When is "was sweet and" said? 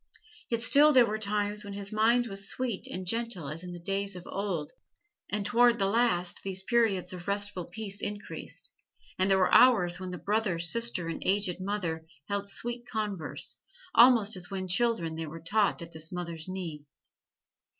2.25-3.05